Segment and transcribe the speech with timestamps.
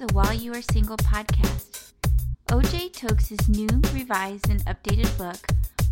[0.00, 1.92] the While You Are Single podcast.
[2.48, 5.36] OJ Tokes' new, revised, and updated book,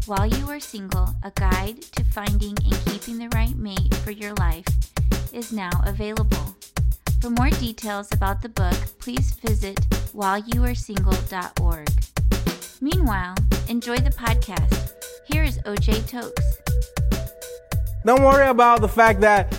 [0.07, 4.33] While You Are Single A Guide to Finding and Keeping the Right Mate for Your
[4.37, 4.65] Life,
[5.35, 6.57] is now available.
[7.21, 9.77] For more details about the book, please visit
[10.17, 11.89] whileyouaresingle.org.
[12.81, 13.35] Meanwhile,
[13.69, 14.93] enjoy the podcast.
[15.27, 16.57] Here is OJ Tokes.
[18.07, 19.55] Don't worry about the fact that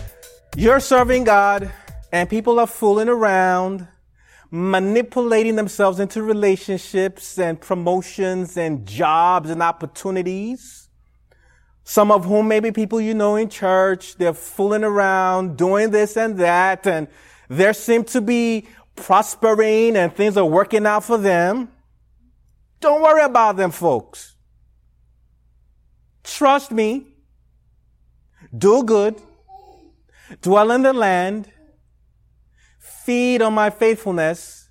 [0.56, 1.72] you're serving God
[2.12, 3.88] and people are fooling around,
[4.52, 10.90] manipulating themselves into relationships and promotions and jobs and opportunities.
[11.84, 14.16] Some of whom may be people you know in church.
[14.16, 17.08] They're fooling around, doing this and that, and
[17.48, 21.70] they seem to be prospering and things are working out for them.
[22.80, 24.36] Don't worry about them, folks.
[26.24, 27.08] Trust me.
[28.56, 29.22] Do good.
[30.42, 31.52] Dwell in the land
[33.10, 34.70] feed on my faithfulness,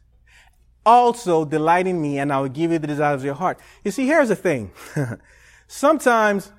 [0.87, 3.59] also delight in me, and I will give you the desires of your heart.
[3.83, 4.71] You see, here's the thing.
[5.67, 6.53] Sometimes,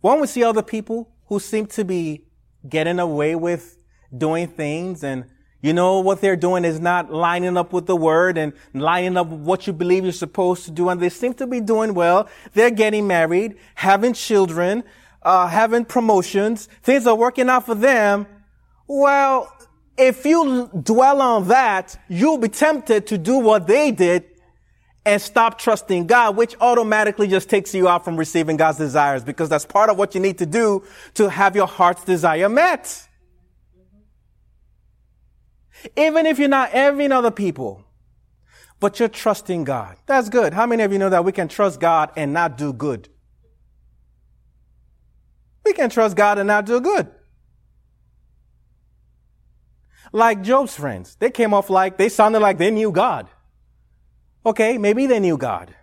[0.00, 2.24] when we see other people who seem to be
[2.66, 3.76] getting away with
[4.16, 5.26] doing things and
[5.60, 9.26] you know what they're doing is not lining up with the word and lining up
[9.26, 12.26] with what you believe you're supposed to do and they seem to be doing well.
[12.54, 14.82] They're getting married, having children,
[15.20, 16.70] uh, having promotions.
[16.82, 18.26] Things are working out for them.
[18.86, 19.52] Well,
[19.96, 24.24] if you dwell on that, you'll be tempted to do what they did
[25.04, 29.48] and stop trusting God, which automatically just takes you out from receiving God's desires because
[29.48, 30.84] that's part of what you need to do
[31.14, 33.08] to have your heart's desire met.
[35.96, 37.84] Even if you're not envying other people,
[38.78, 39.96] but you're trusting God.
[40.06, 40.54] That's good.
[40.54, 43.08] How many of you know that we can trust God and not do good?
[45.64, 47.12] We can trust God and not do good
[50.12, 51.16] like Job's friends.
[51.18, 53.28] They came off like, they sounded like they knew God.
[54.44, 55.74] Okay, maybe they knew God.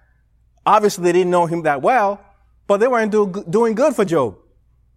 [0.65, 2.23] Obviously, they didn't know him that well,
[2.67, 4.37] but they weren't do, doing good for Job.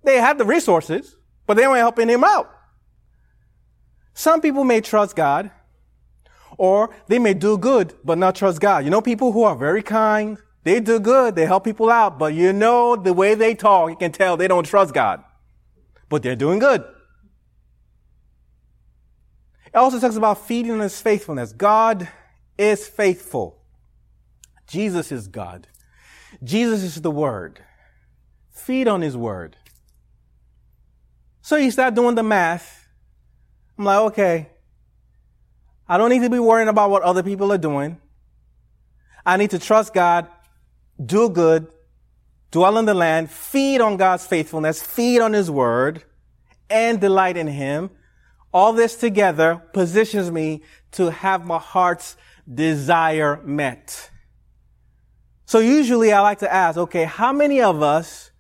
[0.05, 1.17] They had the resources,
[1.47, 2.51] but they weren't helping him out.
[4.15, 5.51] Some people may trust God,
[6.59, 8.85] or they may do good, but not trust God.
[8.85, 12.35] You know people who are very kind, they do good, they help people out, but
[12.35, 15.25] you know the way they talk, you can tell they don't trust God.
[16.09, 16.85] But they're doing good.
[19.75, 21.53] It also talks about feeding on his faithfulness.
[21.53, 22.09] God
[22.59, 23.59] is faithful.
[24.67, 25.67] Jesus is God.
[26.43, 27.61] Jesus is the Word.
[28.51, 29.57] Feed on His Word.
[31.41, 32.87] So you start doing the math.
[33.79, 34.49] I'm like, okay,
[35.89, 38.01] I don't need to be worrying about what other people are doing.
[39.25, 40.27] I need to trust God,
[41.05, 41.67] do good,
[42.51, 46.03] dwell in the land, feed on God's faithfulness, feed on His Word,
[46.71, 47.91] and delight in Him
[48.53, 52.17] all this together positions me to have my heart's
[52.53, 54.11] desire met.
[55.47, 58.31] So usually I like to ask, okay, how many of us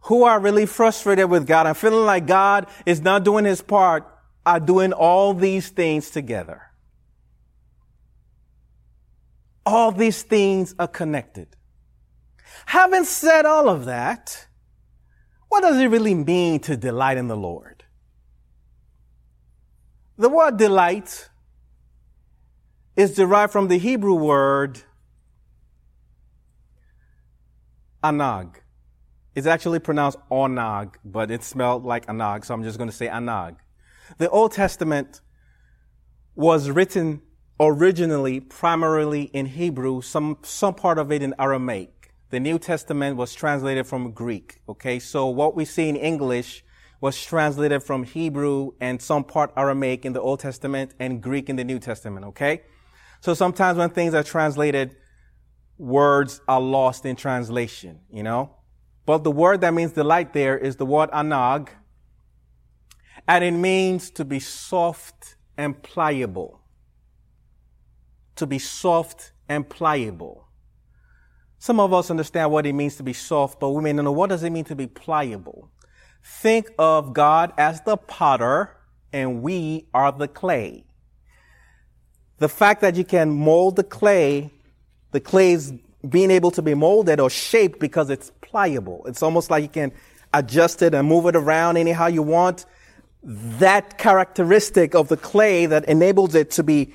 [0.00, 4.06] who are really frustrated with God and feeling like God is not doing his part
[4.44, 6.62] are doing all these things together?
[9.66, 11.48] All these things are connected.
[12.66, 14.46] Having said all of that,
[15.48, 17.73] what does it really mean to delight in the Lord?
[20.16, 21.28] The word delight
[22.94, 24.82] is derived from the Hebrew word
[28.02, 28.56] anag.
[29.34, 33.08] It's actually pronounced onag, but it's spelled like anag, so I'm just going to say
[33.08, 33.56] anag.
[34.18, 35.20] The Old Testament
[36.36, 37.22] was written
[37.58, 42.12] originally primarily in Hebrew, some, some part of it in Aramaic.
[42.30, 44.60] The New Testament was translated from Greek.
[44.68, 46.64] Okay, so what we see in English
[47.00, 51.56] was translated from Hebrew and some part Aramaic in the Old Testament and Greek in
[51.56, 52.62] the New Testament, okay?
[53.20, 54.96] So sometimes when things are translated,
[55.78, 58.56] words are lost in translation, you know?
[59.06, 61.68] But the word that means delight there is the word anag,
[63.26, 66.60] and it means to be soft and pliable.
[68.36, 70.48] To be soft and pliable.
[71.58, 74.12] Some of us understand what it means to be soft, but we may not know
[74.12, 75.70] what does it mean to be pliable.
[76.24, 78.74] Think of God as the potter
[79.12, 80.84] and we are the clay.
[82.38, 84.50] The fact that you can mold the clay,
[85.12, 85.74] the clay is
[86.08, 89.04] being able to be molded or shaped because it's pliable.
[89.06, 89.92] It's almost like you can
[90.32, 92.64] adjust it and move it around anyhow you want.
[93.22, 96.94] That characteristic of the clay that enables it to be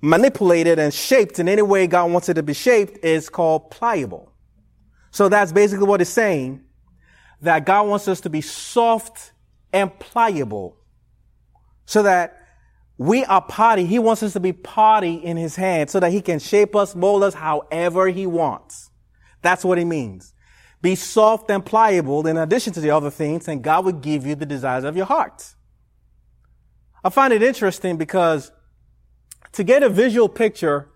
[0.00, 4.32] manipulated and shaped in any way God wants it to be shaped is called pliable.
[5.10, 6.62] So that's basically what it's saying
[7.40, 9.32] that God wants us to be soft
[9.72, 10.76] and pliable
[11.84, 12.46] so that
[12.98, 13.84] We are potty.
[13.84, 16.94] He wants us to be potty in his hand so that he can shape us,
[16.94, 18.90] mold us however he wants.
[19.42, 20.32] That's what he means.
[20.80, 24.34] Be soft and pliable in addition to the other things, and God will give you
[24.34, 25.54] the desires of your heart.
[27.04, 28.50] I find it interesting because
[29.52, 30.88] to get a visual picture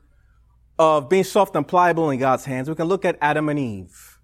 [0.78, 4.18] of being soft and pliable in God's hands, we can look at Adam and Eve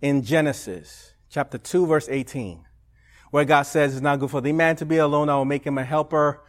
[0.00, 1.07] in Genesis
[1.38, 2.64] chapter 2 verse 18,
[3.30, 5.28] where God says it's not good for the man to be alone.
[5.28, 6.40] I will make him a helper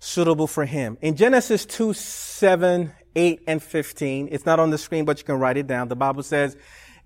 [0.00, 0.98] suitable for him.
[1.00, 5.36] In Genesis 2, 7, 8, and 15, it's not on the screen, but you can
[5.36, 5.86] write it down.
[5.86, 6.56] The Bible says,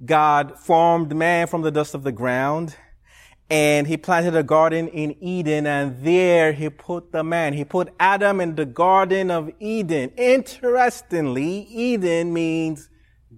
[0.02, 2.74] God formed man from the dust of the ground
[3.50, 7.52] and he planted a garden in Eden and there he put the man.
[7.52, 10.10] He put Adam in the garden of Eden.
[10.16, 12.88] Interestingly, Eden means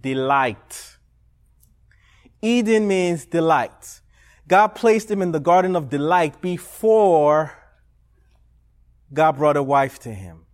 [0.00, 0.97] delight.
[2.43, 4.00] Eden means delight.
[4.46, 7.52] God placed him in the garden of delight before
[9.12, 10.46] God brought a wife to him.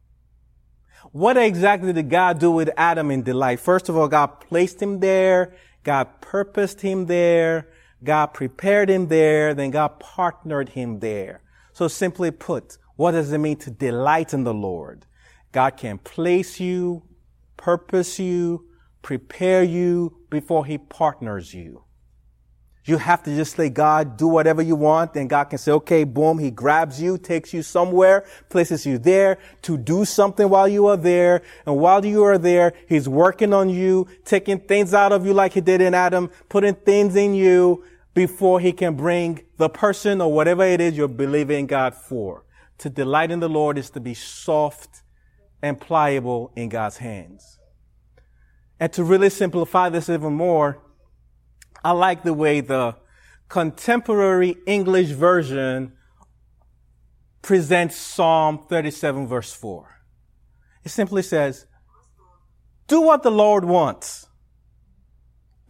[1.12, 3.60] What exactly did God do with Adam in delight?
[3.60, 5.54] First of all, God placed him there.
[5.84, 7.68] God purposed him there.
[8.02, 9.54] God prepared him there.
[9.54, 11.42] Then God partnered him there.
[11.72, 15.06] So simply put, what does it mean to delight in the Lord?
[15.52, 17.02] God can place you,
[17.56, 18.66] purpose you,
[19.04, 21.84] prepare you before he partners you.
[22.86, 25.14] You have to just let God do whatever you want.
[25.14, 29.38] Then God can say, okay, boom, he grabs you, takes you somewhere, places you there
[29.62, 31.42] to do something while you are there.
[31.64, 35.52] And while you are there, he's working on you, taking things out of you like
[35.52, 40.32] he did in Adam, putting things in you before he can bring the person or
[40.32, 42.44] whatever it is you're believing God for.
[42.78, 45.02] To delight in the Lord is to be soft
[45.62, 47.58] and pliable in God's hands.
[48.80, 50.82] And to really simplify this even more,
[51.84, 52.96] I like the way the
[53.48, 55.92] contemporary English version
[57.42, 59.88] presents Psalm 37 verse 4.
[60.82, 61.66] It simply says,
[62.86, 64.26] do what the Lord wants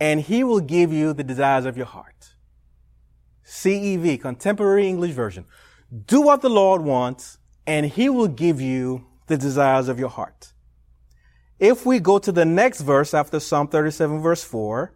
[0.01, 2.35] and he will give you the desires of your heart.
[3.45, 5.45] CEV, contemporary English version.
[6.07, 10.54] Do what the Lord wants and he will give you the desires of your heart.
[11.59, 14.93] If we go to the next verse after Psalm 37 verse 4,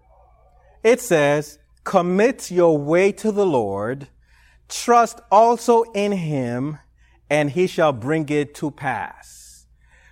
[0.82, 4.08] it says, commit your way to the Lord,
[4.68, 6.78] trust also in him,
[7.30, 9.66] and he shall bring it to pass.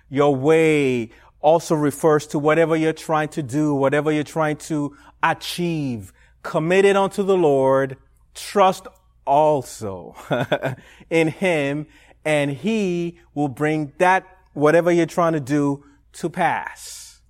[0.09, 1.09] Your way
[1.41, 6.13] also refers to whatever you're trying to do, whatever you're trying to achieve.
[6.43, 7.97] Commit it unto the Lord,
[8.33, 8.87] trust
[9.25, 10.15] also
[11.09, 11.87] in him,
[12.23, 15.83] and he will bring that, whatever you're trying to do,
[16.17, 17.21] to pass.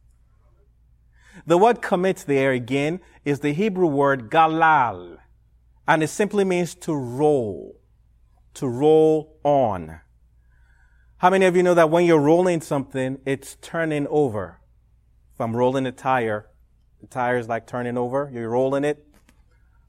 [1.45, 5.17] The word commit there again is the Hebrew word galal,
[5.87, 7.79] and it simply means to roll,
[8.55, 9.99] to roll on.
[11.17, 14.59] How many of you know that when you're rolling something, it's turning over?
[15.33, 16.47] If I'm rolling a tire,
[17.01, 19.05] the tire is like turning over, you're rolling it.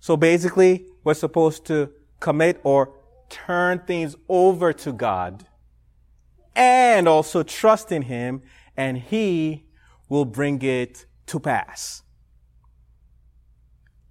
[0.00, 1.90] So basically, we're supposed to
[2.20, 2.94] commit or
[3.28, 5.46] turn things over to God
[6.58, 8.42] and also trust in Him,
[8.78, 9.66] and He
[10.08, 12.02] will bring it to pass.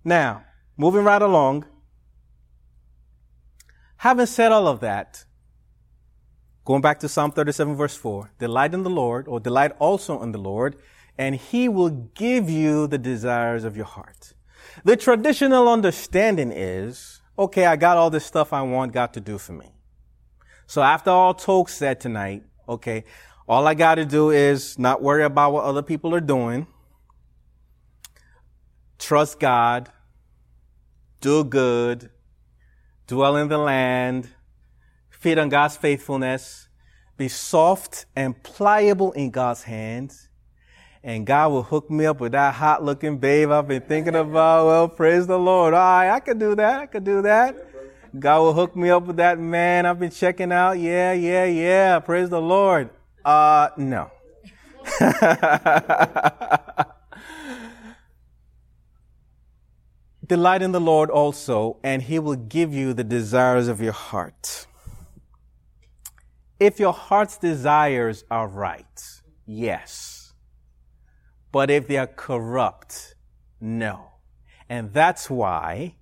[0.04, 0.44] Now,
[0.76, 1.66] moving right along,
[3.98, 5.26] having said all of that,
[6.66, 10.34] going back to Psalm 37 verse 4, delight in the Lord, or delight also in
[10.34, 10.76] the Lord,
[11.18, 14.34] and he will give you the desires of your heart.
[14.84, 19.38] The traditional understanding is, okay, I got all this stuff I want God to do
[19.38, 19.72] for me.
[20.68, 23.06] So after all Tokes said tonight, okay,
[23.48, 26.68] all I got to do is not worry about what other people are doing
[29.00, 29.90] trust God,
[31.22, 32.10] do good,
[33.06, 34.30] dwell in the land,
[35.10, 36.68] feed on God's faithfulness,
[37.16, 40.30] be soft and pliable in God's hands,
[41.04, 44.66] and God will hook me up with that hot looking babe I've been thinking about.
[44.66, 45.74] Well, praise the Lord.
[45.74, 46.80] All right, I could do that.
[46.82, 47.56] I could do that.
[48.20, 50.74] God will hook me up with that man I've been checking out.
[50.74, 52.00] Yeah, yeah, yeah.
[52.00, 52.90] Praise the Lord.
[53.28, 54.10] Uh, no.
[60.26, 64.66] Delight in the Lord also, and he will give you the desires of your heart.
[66.58, 70.34] If your heart's desires are right, yes.
[71.52, 73.16] But if they are corrupt,
[73.60, 74.14] no.
[74.70, 75.96] And that's why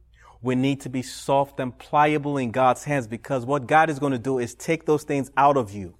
[0.43, 4.13] we need to be soft and pliable in God's hands because what God is going
[4.13, 5.95] to do is take those things out of you.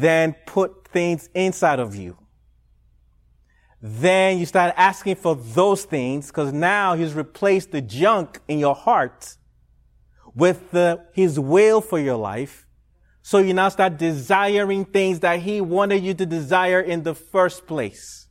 [0.00, 2.16] Then put things inside of you
[3.86, 8.74] then you start asking for those things because now he's replaced the junk in your
[8.74, 9.36] heart
[10.34, 12.66] with the, his will for your life.
[13.20, 17.66] So you now start desiring things that he wanted you to desire in the first
[17.66, 18.26] place.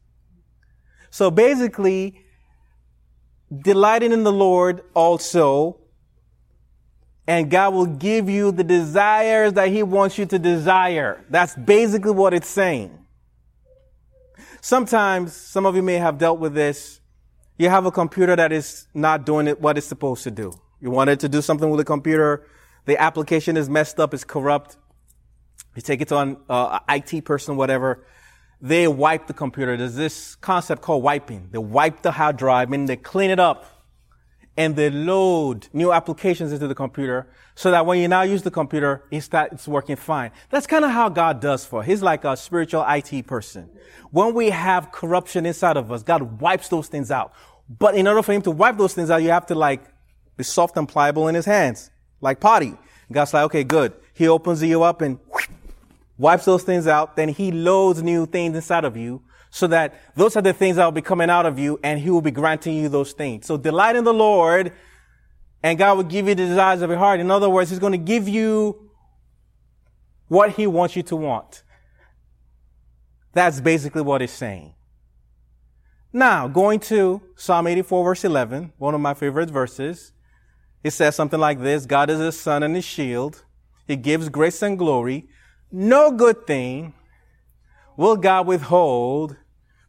[1.11, 2.19] So basically,
[3.55, 5.81] delighting in the Lord also,
[7.27, 11.23] and God will give you the desires that he wants you to desire.
[11.29, 12.99] That's basically what it's saying.
[14.61, 16.99] Sometimes, some of you may have dealt with this.
[17.57, 20.53] You have a computer that is not doing it what it's supposed to do.
[20.81, 22.47] You wanted to do something with the computer.
[22.85, 24.77] The application is messed up, it's corrupt.
[25.75, 28.05] You take it to an uh, IT person, whatever.
[28.61, 29.75] They wipe the computer.
[29.75, 31.49] There's this concept called wiping.
[31.51, 33.65] They wipe the hard drive and they clean it up
[34.55, 38.51] and they load new applications into the computer so that when you now use the
[38.51, 40.31] computer, it starts working fine.
[40.49, 41.83] That's kind of how God does for.
[41.83, 43.69] He's like a spiritual IT person.
[44.11, 47.33] When we have corruption inside of us, God wipes those things out.
[47.67, 49.83] But in order for him to wipe those things out, you have to like
[50.37, 51.89] be soft and pliable in his hands,
[52.21, 52.77] like potty.
[53.11, 53.93] God's like, okay, good.
[54.13, 55.19] He opens you up and
[56.17, 59.21] wipes those things out, then he loads new things inside of you
[59.53, 62.09] so that those are the things that will be coming out of you and he
[62.09, 63.45] will be granting you those things.
[63.45, 64.73] So delight in the Lord
[65.61, 67.19] and God will give you the desires of your heart.
[67.19, 68.89] In other words, he's going to give you
[70.27, 71.61] what he wants you to want.
[73.33, 74.73] That's basically what it's saying.
[76.11, 80.13] Now, going to Psalm 84 verse 11, one of my favorite verses,
[80.83, 83.45] it says something like this, God is a sun and a shield.
[83.85, 85.27] He gives grace and glory.
[85.71, 86.95] No good thing
[87.95, 89.37] will God withhold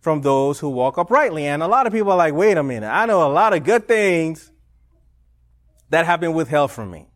[0.04, 1.46] from those who walk uprightly.
[1.46, 3.64] And a lot of people are like, wait a minute, I know a lot of
[3.64, 4.52] good things
[5.88, 7.08] that have been withheld from me.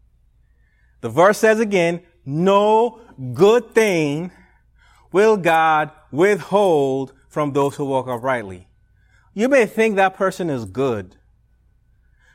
[1.03, 3.03] The verse says again, no
[3.35, 4.33] good thing
[5.13, 8.69] will God withhold from those who walk uprightly.
[9.35, 11.17] You may think that person is good.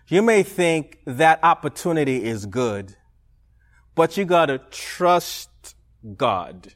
[0.07, 2.95] You may think that opportunity is good,
[3.95, 5.49] but you gotta trust
[6.15, 6.75] God.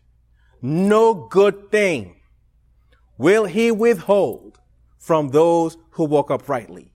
[0.63, 2.16] No good thing
[3.17, 4.59] will he withhold
[4.97, 6.91] from those who walk uprightly.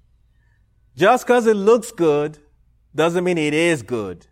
[0.97, 2.39] Just because it looks good
[2.95, 4.27] doesn't mean it is good.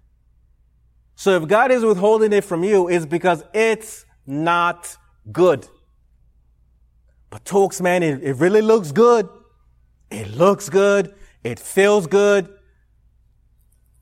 [1.15, 4.97] So if God is withholding it from you, it's because it's not
[5.33, 5.67] good.
[7.31, 9.29] But Tokes, man, it, it really looks good.
[10.11, 11.15] It looks good.
[11.43, 12.53] It feels good.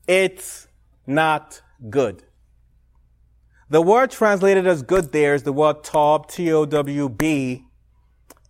[0.07, 0.67] It's
[1.05, 2.23] not good.
[3.69, 7.68] The word translated as good there is the word tob, T-O-W-B.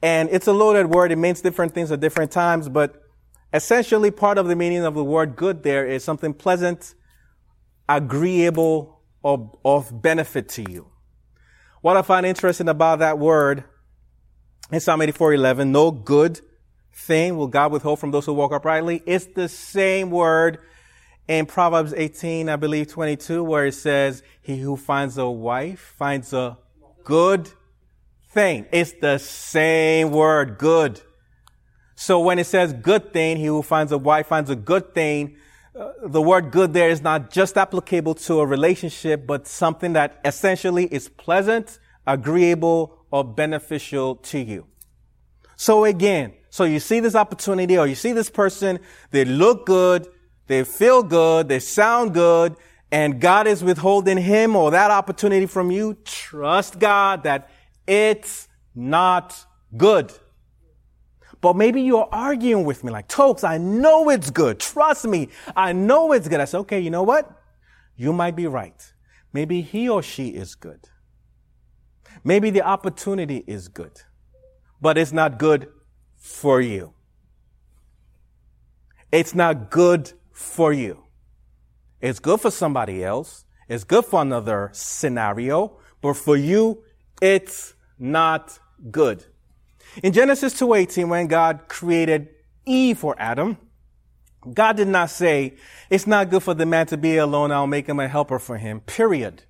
[0.02, 1.12] And it's a loaded word.
[1.12, 3.04] It means different things at different times, but
[3.54, 6.96] essentially part of the meaning of the word good there is something pleasant,
[7.88, 10.88] agreeable, or of benefit to you.
[11.82, 13.64] What I find interesting about that word
[14.72, 16.40] in Psalm 84:11, no good
[16.94, 19.02] thing will God withhold from those who walk uprightly.
[19.06, 20.60] It's the same word
[21.28, 26.34] in Proverbs 18, I believe 22, where it says, he who finds a wife finds
[26.34, 26.58] a
[27.04, 27.52] good
[28.30, 28.66] thing.
[28.72, 31.02] It's the same word, good.
[31.96, 35.36] So when it says good thing, he who finds a wife finds a good thing,
[35.76, 40.20] uh, the word good there is not just applicable to a relationship, but something that
[40.24, 44.66] essentially is pleasant, agreeable, or beneficial to you.
[45.56, 48.80] So again, so you see this opportunity or you see this person,
[49.12, 50.08] they look good,
[50.48, 52.56] they feel good, they sound good,
[52.92, 55.96] and God is withholding him or that opportunity from you.
[56.06, 57.52] Trust God that
[57.90, 60.14] it's not good.
[61.42, 64.60] But maybe you're arguing with me like, Tokes, I know it's good.
[64.60, 65.30] Trust me.
[65.56, 66.40] I know it's good.
[66.40, 67.32] I said, okay, you know what?
[67.96, 68.94] You might be right.
[69.34, 70.88] Maybe he or she is good.
[72.24, 74.02] Maybe the opportunity is good,
[74.82, 75.70] but it's not good
[76.18, 76.94] for you.
[79.12, 81.04] It's not good for you.
[82.02, 83.46] It's good for somebody else.
[83.68, 86.84] It's good for another scenario, but for you,
[87.22, 89.26] it's not good.
[90.04, 92.30] In Genesis 2:18, when God created
[92.66, 93.58] Eve for Adam,
[94.54, 95.56] God did not say,
[95.90, 98.58] it's not good for the man to be alone, I'll make him a helper for
[98.58, 99.44] him, period.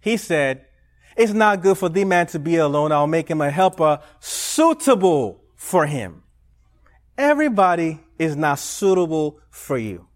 [0.00, 0.66] He said,
[1.16, 5.42] it's not good for the man to be alone, I'll make him a helper suitable
[5.56, 6.22] for him.
[7.18, 10.06] Everybody is not suitable for you.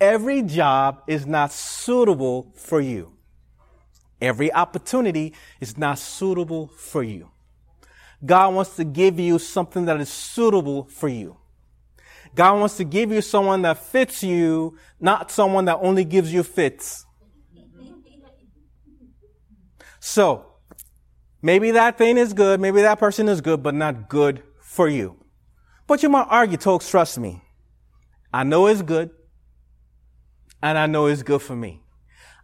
[0.00, 3.15] Every job is not suitable for you.
[4.20, 7.30] Every opportunity is not suitable for you.
[8.24, 11.36] God wants to give you something that is suitable for you.
[12.34, 16.42] God wants to give you someone that fits you, not someone that only gives you
[16.42, 17.04] fits.
[20.00, 20.46] So,
[21.42, 25.16] maybe that thing is good, maybe that person is good, but not good for you.
[25.86, 27.42] But you might argue, folks, trust me.
[28.32, 29.10] I know it's good,
[30.62, 31.82] and I know it's good for me.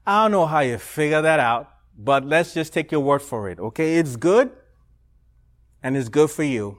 [0.07, 3.49] I don't know how you figure that out, but let's just take your word for
[3.49, 3.97] it, okay?
[3.97, 4.51] It's good,
[5.83, 6.79] and it's good for you.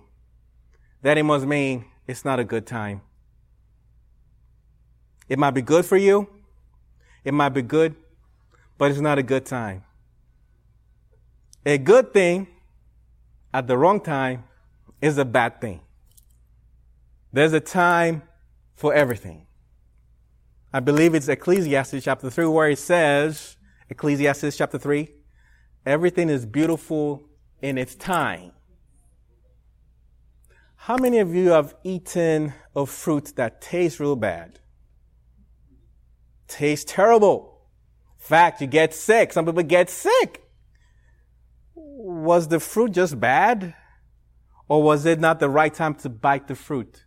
[1.01, 3.01] That it must mean it's not a good time.
[5.29, 6.27] It might be good for you,
[7.23, 7.95] it might be good,
[8.77, 9.83] but it's not a good time.
[11.65, 12.47] A good thing
[13.53, 14.43] at the wrong time
[15.01, 15.79] is a bad thing.
[17.31, 18.23] There's a time
[18.75, 19.47] for everything.
[20.75, 23.57] I believe it's Ecclesiastes chapter 3 where it says,
[23.91, 25.07] Ecclesiastes chapter 3,
[25.85, 27.21] everything is beautiful
[27.61, 28.53] in its time.
[30.75, 34.59] How many of you have eaten a fruit that tastes real bad?
[36.47, 37.67] Tastes terrible.
[38.17, 39.31] Fact, you get sick.
[39.31, 40.41] Some people get sick.
[41.75, 43.75] Was the fruit just bad?
[44.67, 47.05] Or was it not the right time to bite the fruit?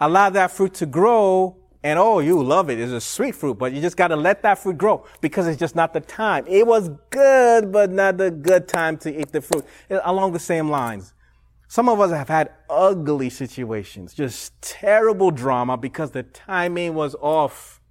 [0.00, 2.80] Allow that fruit to grow and oh, you love it.
[2.80, 5.60] It's a sweet fruit, but you just got to let that fruit grow because it's
[5.60, 6.46] just not the time.
[6.48, 9.66] It was good, but not the good time to eat the fruit.
[9.90, 11.12] Uh, along the same lines.
[11.68, 17.82] Some of us have had ugly situations, just terrible drama because the timing was off.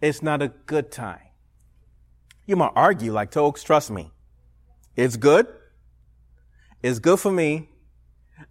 [0.00, 1.26] It's not a good time.
[2.46, 4.12] You might argue like Tokes, trust me.
[4.94, 5.48] It's good.
[6.80, 7.70] It's good for me.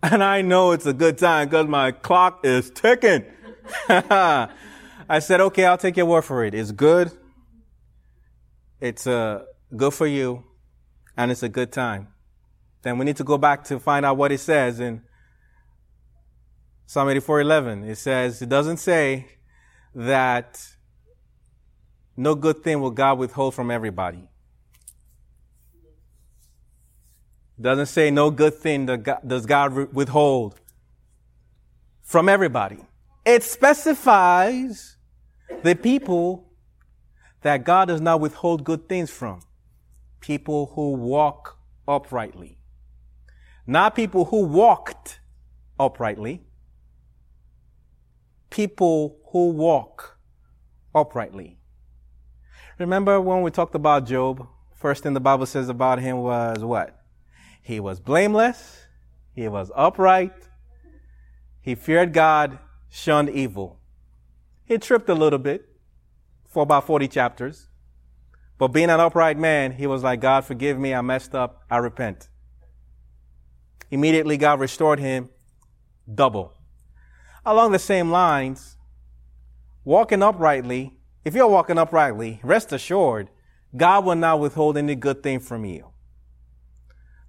[0.01, 3.23] And I know it's a good time because my clock is ticking.
[3.89, 6.53] I said, okay, I'll take your word for it.
[6.53, 7.11] It's good.
[8.79, 9.43] It's uh,
[9.75, 10.43] good for you.
[11.17, 12.09] And it's a good time.
[12.81, 15.01] Then we need to go back to find out what it says in
[16.85, 17.87] Psalm 84:11.
[17.89, 19.27] It says, it doesn't say
[19.95, 20.61] that
[22.17, 24.29] no good thing will God withhold from everybody.
[27.59, 30.59] Doesn't say no good thing does God withhold
[32.03, 32.79] from everybody.
[33.25, 34.97] It specifies
[35.63, 36.47] the people
[37.41, 39.41] that God does not withhold good things from.
[40.19, 41.57] People who walk
[41.87, 42.59] uprightly.
[43.65, 45.19] Not people who walked
[45.79, 46.43] uprightly.
[48.51, 50.17] People who walk
[50.93, 51.57] uprightly.
[52.77, 54.47] Remember when we talked about Job?
[54.75, 56.99] First thing the Bible says about him was what?
[57.61, 58.83] He was blameless.
[59.33, 60.33] He was upright.
[61.61, 62.59] He feared God
[62.95, 63.77] shunned evil.
[64.63, 65.67] He tripped a little bit
[66.47, 67.67] for about 40 chapters.
[68.57, 70.93] But being an upright man, he was like, God, forgive me.
[70.93, 71.61] I messed up.
[71.69, 72.29] I repent.
[73.91, 75.29] Immediately, God restored him
[76.11, 76.53] double.
[77.45, 78.77] Along the same lines,
[79.83, 83.29] walking uprightly, if you're walking uprightly, rest assured,
[83.75, 85.89] God will not withhold any good thing from you.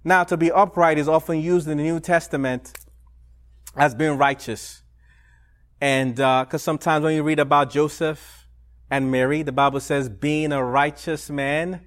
[0.01, 2.71] Now, to be upright is often used in the New Testament
[3.75, 4.83] as being righteous.
[5.79, 8.47] And uh, because uh, sometimes when you read about Joseph
[8.89, 11.81] and Mary, the Bible says, being a righteous man,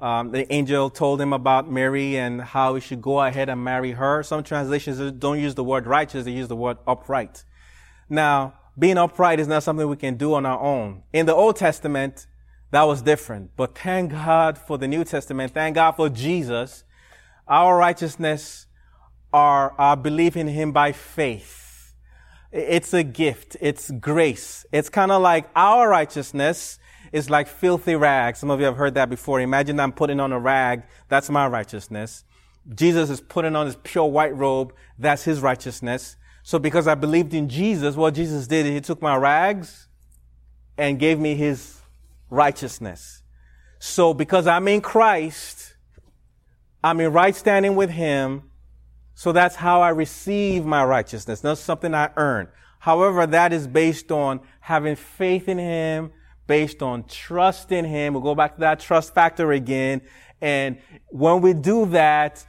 [0.00, 3.92] um, the angel told him about Mary and how he should go ahead and marry
[3.92, 4.22] her.
[4.22, 7.44] Some translations don't use the word righteous, they use the word upright.
[8.08, 11.02] Now, being upright is not something we can do on our own.
[11.12, 12.28] In the Old Testament,
[12.70, 13.50] that was different.
[13.56, 15.52] But thank God for the New Testament.
[15.52, 16.84] Thank God for Jesus.
[17.48, 18.66] Our righteousness
[19.32, 21.67] are our belief in Him by faith.
[22.50, 23.56] It's a gift.
[23.60, 24.64] It's grace.
[24.72, 26.78] It's kind of like our righteousness
[27.12, 28.38] is like filthy rags.
[28.38, 29.40] Some of you have heard that before.
[29.40, 30.82] Imagine I'm putting on a rag.
[31.08, 32.24] That's my righteousness.
[32.74, 34.72] Jesus is putting on his pure white robe.
[34.98, 36.16] That's his righteousness.
[36.42, 39.88] So because I believed in Jesus, what Jesus did, he took my rags
[40.76, 41.80] and gave me his
[42.30, 43.22] righteousness.
[43.78, 45.74] So because I'm in Christ,
[46.82, 48.47] I'm in right standing with him,
[49.18, 52.46] so that's how I receive my righteousness, not something I earn.
[52.78, 56.12] However, that is based on having faith in Him,
[56.46, 58.14] based on trust in Him.
[58.14, 60.02] We'll go back to that trust factor again.
[60.40, 60.78] And
[61.08, 62.46] when we do that,